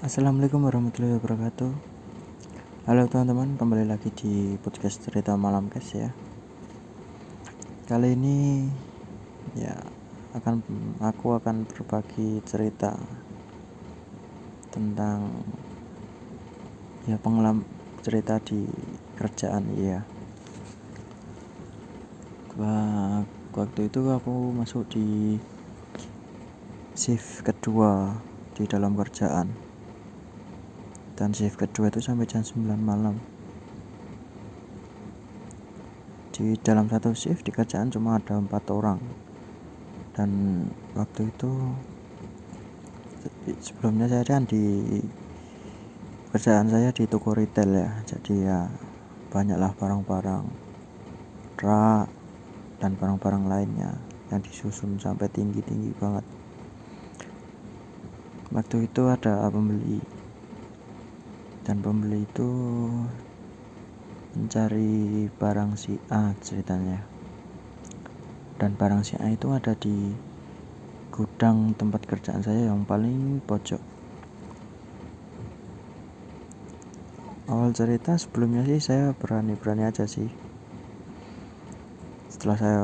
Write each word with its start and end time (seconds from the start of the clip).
Assalamualaikum 0.00 0.64
warahmatullahi 0.64 1.20
wabarakatuh. 1.20 1.76
Halo 2.88 3.04
teman-teman 3.12 3.60
kembali 3.60 3.84
lagi 3.84 4.08
di 4.16 4.56
podcast 4.56 5.04
cerita 5.04 5.36
malam 5.36 5.68
guys 5.68 5.92
ya. 5.92 6.08
Kali 7.84 8.16
ini 8.16 8.64
ya 9.60 9.76
akan 10.32 10.64
aku 11.04 11.36
akan 11.36 11.68
berbagi 11.68 12.40
cerita 12.48 12.96
tentang 14.72 15.44
ya 17.04 17.20
pengalaman 17.20 17.68
cerita 18.00 18.40
di 18.40 18.64
kerjaan 19.20 19.68
ya 19.76 20.00
waktu 23.52 23.92
itu 23.92 24.00
aku 24.08 24.56
masuk 24.56 24.88
di 24.96 25.36
shift 26.96 27.44
kedua 27.44 28.16
di 28.56 28.64
dalam 28.64 28.96
kerjaan 28.96 29.69
dan 31.20 31.36
shift 31.36 31.60
kedua 31.60 31.92
itu 31.92 32.00
sampai 32.00 32.24
jam 32.24 32.40
9 32.40 32.80
malam. 32.80 33.20
Di 36.32 36.56
dalam 36.64 36.88
satu 36.88 37.12
shift 37.12 37.44
di 37.44 37.52
kerjaan 37.52 37.92
cuma 37.92 38.16
ada 38.16 38.40
empat 38.40 38.64
orang. 38.72 38.96
Dan 40.16 40.30
waktu 40.96 41.28
itu 41.28 41.76
sebelumnya 43.60 44.08
saya 44.08 44.24
kan 44.24 44.48
di 44.48 44.64
kerjaan 46.32 46.72
saya 46.72 46.88
di 46.88 47.04
toko 47.04 47.36
retail 47.36 47.68
ya. 47.68 48.00
Jadi 48.08 48.40
ya 48.40 48.72
banyaklah 49.28 49.76
barang-barang 49.76 50.44
rak 51.60 52.08
dan 52.80 52.96
barang-barang 52.96 53.44
lainnya 53.44 53.92
yang 54.32 54.40
disusun 54.40 54.96
sampai 54.96 55.28
tinggi-tinggi 55.28 55.92
banget. 56.00 56.24
Waktu 58.48 58.88
itu 58.88 59.04
ada 59.04 59.44
pembeli 59.52 60.19
dan 61.70 61.86
pembeli 61.86 62.26
itu 62.26 62.50
mencari 64.34 65.30
barang 65.30 65.78
si 65.78 65.94
A 66.10 66.34
ceritanya. 66.42 66.98
Dan 68.58 68.74
barang 68.74 69.06
si 69.06 69.14
A 69.22 69.30
itu 69.30 69.54
ada 69.54 69.78
di 69.78 70.10
gudang 71.14 71.70
tempat 71.78 72.10
kerjaan 72.10 72.42
saya 72.42 72.74
yang 72.74 72.82
paling 72.82 73.38
pojok. 73.46 73.78
Awal 77.46 77.70
cerita 77.70 78.18
sebelumnya 78.18 78.66
sih 78.66 78.82
saya 78.82 79.14
berani-berani 79.14 79.86
aja 79.86 80.10
sih. 80.10 80.26
Setelah 82.34 82.58
saya 82.58 82.80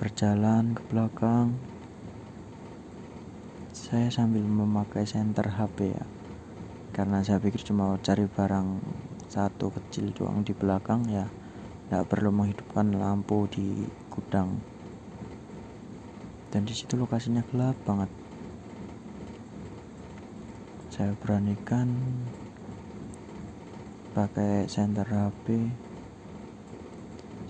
berjalan 0.00 0.72
ke 0.72 0.80
belakang 0.88 1.52
saya 3.76 4.08
sambil 4.08 4.46
memakai 4.46 5.04
senter 5.04 5.50
HP 5.50 5.92
ya 5.98 6.19
karena 6.90 7.22
saya 7.22 7.38
pikir 7.38 7.62
cuma 7.62 7.94
cari 8.02 8.26
barang 8.26 8.82
satu 9.30 9.70
kecil 9.70 10.10
doang 10.10 10.42
di 10.42 10.50
belakang 10.50 11.06
ya 11.06 11.30
tidak 11.86 12.10
perlu 12.10 12.34
menghidupkan 12.34 12.90
lampu 12.98 13.46
di 13.46 13.86
gudang. 14.10 14.58
Dan 16.50 16.66
di 16.66 16.74
situ 16.74 16.98
lokasinya 16.98 17.46
gelap 17.46 17.78
banget. 17.86 18.10
Saya 20.90 21.14
beranikan 21.14 21.94
pakai 24.10 24.66
senter 24.66 25.06
HP 25.06 25.70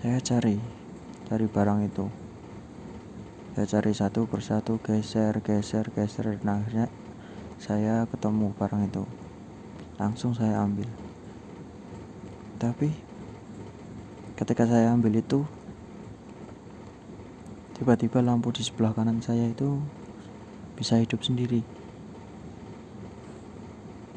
saya 0.01 0.21
cari 0.21 0.57
cari 1.29 1.47
barang 1.49 1.81
itu. 1.85 2.09
Saya 3.57 3.67
cari 3.77 3.93
satu 3.97 4.29
persatu 4.29 4.81
geser 4.85 5.41
geser 5.45 5.89
geser 5.93 6.37
dan 6.41 6.61
akhirnya 6.61 6.87
saya 7.61 8.09
ketemu 8.09 8.57
barang 8.57 8.89
itu 8.89 9.20
langsung 10.01 10.33
saya 10.33 10.65
ambil. 10.65 10.89
Tapi 12.57 12.89
ketika 14.33 14.65
saya 14.65 14.97
ambil 14.97 15.21
itu 15.21 15.45
tiba-tiba 17.77 18.25
lampu 18.25 18.49
di 18.49 18.65
sebelah 18.65 18.97
kanan 18.97 19.21
saya 19.21 19.53
itu 19.53 19.77
bisa 20.73 20.97
hidup 20.97 21.21
sendiri. 21.21 21.61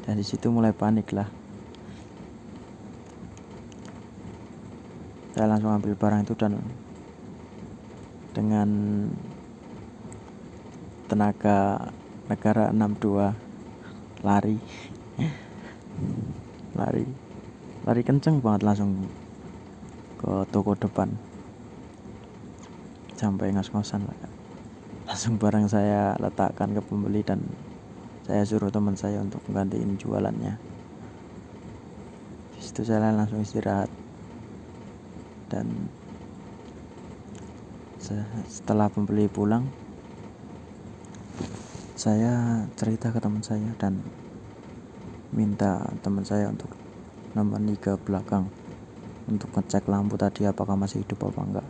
Dan 0.08 0.16
di 0.16 0.24
situ 0.24 0.48
mulai 0.48 0.72
panik 0.72 1.12
lah. 1.12 1.28
Saya 5.36 5.52
langsung 5.52 5.68
ambil 5.68 5.92
barang 6.00 6.24
itu 6.24 6.32
dan 6.32 6.56
dengan 8.32 8.68
tenaga 11.12 11.92
negara 12.32 12.72
62 12.72 14.24
lari 14.24 14.56
lari. 16.76 17.06
Lari 17.84 18.02
kenceng 18.02 18.40
banget 18.40 18.64
langsung 18.66 19.08
ke 20.20 20.48
toko 20.50 20.74
depan. 20.74 21.12
Sampai 23.14 23.54
ngos-ngosan 23.54 24.04
lah 24.04 24.34
langsung 25.04 25.36
barang 25.36 25.68
saya 25.68 26.16
letakkan 26.16 26.72
ke 26.72 26.80
pembeli 26.80 27.20
dan 27.20 27.44
saya 28.24 28.40
suruh 28.48 28.72
teman 28.72 28.96
saya 28.96 29.20
untuk 29.20 29.44
menggantiin 29.46 30.00
jualannya. 30.00 30.56
Di 32.56 32.60
situ 32.64 32.88
saya 32.88 33.12
langsung 33.12 33.44
istirahat. 33.44 33.92
Dan 35.52 35.92
setelah 38.48 38.90
pembeli 38.90 39.30
pulang 39.30 39.64
saya 41.94 42.64
cerita 42.76 43.14
ke 43.14 43.22
teman 43.22 43.40
saya 43.40 43.70
dan 43.80 44.02
minta 45.34 45.82
teman 45.98 46.22
saya 46.22 46.46
untuk 46.46 46.70
nemani 47.34 47.74
ke 47.74 47.98
belakang 47.98 48.46
untuk 49.26 49.50
ngecek 49.56 49.90
lampu 49.90 50.14
tadi 50.14 50.46
apakah 50.46 50.76
masih 50.76 51.02
hidup 51.02 51.32
apa 51.32 51.40
enggak. 51.42 51.68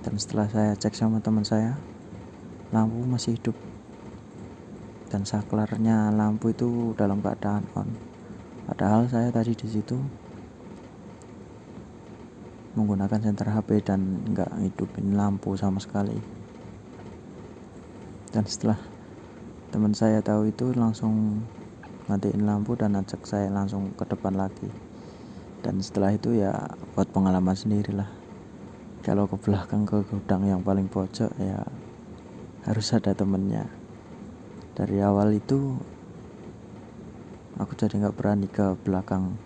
Dan 0.00 0.14
setelah 0.16 0.48
saya 0.48 0.72
cek 0.74 0.94
sama 0.96 1.20
teman 1.20 1.44
saya 1.44 1.76
lampu 2.72 3.04
masih 3.04 3.36
hidup. 3.36 3.56
Dan 5.06 5.22
saklarnya 5.22 6.10
lampu 6.10 6.50
itu 6.50 6.96
dalam 6.98 7.22
keadaan 7.22 7.68
on. 7.78 7.88
Padahal 8.66 9.06
saya 9.06 9.30
tadi 9.30 9.54
di 9.54 9.68
situ 9.70 9.98
menggunakan 12.74 13.22
senter 13.22 13.48
HP 13.54 13.86
dan 13.86 14.26
enggak 14.26 14.50
hidupin 14.58 15.14
lampu 15.14 15.54
sama 15.54 15.78
sekali. 15.78 16.16
Dan 18.32 18.44
setelah 18.44 18.80
teman 19.70 19.92
saya 19.92 20.20
tahu 20.24 20.48
itu 20.50 20.72
langsung 20.76 21.44
matiin 22.06 22.46
lampu 22.46 22.78
dan 22.78 22.94
ajak 22.94 23.26
saya 23.26 23.50
langsung 23.50 23.90
ke 23.98 24.06
depan 24.06 24.38
lagi. 24.38 24.70
Dan 25.62 25.82
setelah 25.82 26.14
itu 26.14 26.38
ya 26.38 26.54
buat 26.94 27.10
pengalaman 27.10 27.58
sendiri 27.58 27.90
lah 27.90 28.06
kalau 29.06 29.30
ke 29.30 29.38
belakang 29.38 29.86
ke 29.86 30.02
gudang 30.02 30.46
yang 30.50 30.66
paling 30.66 30.90
pojok 30.90 31.30
ya 31.38 31.62
harus 32.66 32.86
ada 32.90 33.14
temennya. 33.14 33.66
Dari 34.74 34.98
awal 34.98 35.38
itu 35.38 35.78
aku 37.54 37.72
jadi 37.78 38.02
nggak 38.02 38.16
berani 38.18 38.50
ke 38.50 38.74
belakang. 38.82 39.38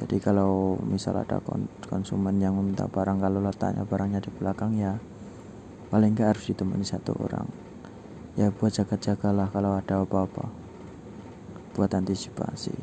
Jadi 0.00 0.16
kalau 0.16 0.80
misal 0.80 1.20
ada 1.20 1.44
konsumen 1.84 2.40
yang 2.40 2.56
meminta 2.56 2.88
barang 2.88 3.20
kalau 3.20 3.44
letaknya 3.44 3.84
barangnya 3.84 4.24
di 4.24 4.32
belakang 4.32 4.80
ya 4.80 4.96
paling 5.92 6.16
nggak 6.16 6.38
harus 6.38 6.48
ditemani 6.48 6.86
satu 6.86 7.12
orang 7.20 7.69
ya 8.38 8.54
buat 8.54 8.70
jaga-jagalah 8.70 9.50
kalau 9.50 9.74
ada 9.74 10.02
apa-apa. 10.02 10.46
Buat 11.74 11.90
antisipasi. 11.94 12.74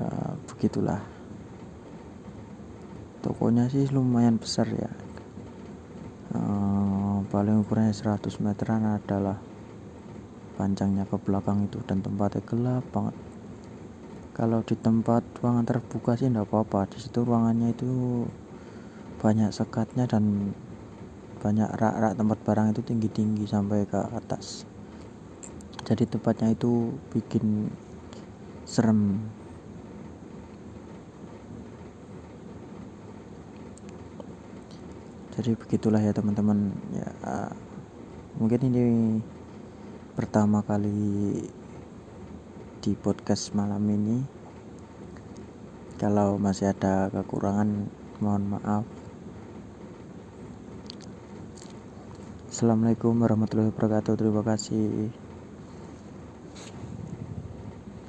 Ya, 0.00 0.10
begitulah. 0.48 1.02
Tokonya 3.20 3.68
sih 3.68 3.84
lumayan 3.92 4.40
besar 4.40 4.64
ya. 4.72 4.88
Uh, 6.30 7.20
paling 7.28 7.60
ukurannya 7.60 7.92
100 7.92 8.40
meteran 8.40 8.86
adalah 8.86 9.36
panjangnya 10.56 11.04
ke 11.04 11.20
belakang 11.20 11.68
itu 11.68 11.84
dan 11.84 12.00
tempatnya 12.00 12.40
gelap 12.48 12.84
banget. 12.94 13.16
Kalau 14.32 14.64
di 14.64 14.72
tempat 14.72 15.20
ruangan 15.40 15.68
terbuka 15.68 16.16
sih 16.16 16.32
enggak 16.32 16.48
apa-apa. 16.48 16.88
Di 16.88 16.96
situ 16.96 17.20
ruangannya 17.20 17.76
itu 17.76 18.24
banyak 19.20 19.52
sekatnya 19.52 20.08
dan 20.08 20.56
banyak 21.40 21.72
rak-rak 21.72 22.20
tempat 22.20 22.38
barang 22.44 22.68
itu 22.76 22.80
tinggi-tinggi 22.84 23.48
sampai 23.48 23.88
ke 23.88 23.96
atas. 23.96 24.68
Jadi 25.88 26.04
tempatnya 26.04 26.52
itu 26.52 26.92
bikin 27.10 27.72
serem. 28.68 29.18
Jadi 35.34 35.56
begitulah 35.56 36.04
ya 36.04 36.12
teman-teman. 36.12 36.76
Ya 36.92 37.10
mungkin 38.36 38.60
ini 38.68 38.84
pertama 40.12 40.60
kali 40.60 41.40
di 42.84 42.92
podcast 43.00 43.56
malam 43.56 43.80
ini. 43.88 44.20
Kalau 45.96 46.36
masih 46.36 46.76
ada 46.76 47.08
kekurangan 47.08 47.88
mohon 48.20 48.44
maaf 48.56 49.09
Assalamualaikum 52.60 53.24
warahmatullahi 53.24 53.72
wabarakatuh. 53.72 54.20
Terima 54.20 54.44
kasih 54.44 55.08